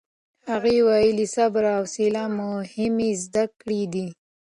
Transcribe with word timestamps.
هغې 0.49 0.77
ویلي، 0.87 1.27
صبر 1.35 1.63
او 1.75 1.83
حوصله 1.85 2.23
مهمې 2.39 3.11
زده 3.23 3.43
کړې 3.59 3.81
دي. 3.93 4.07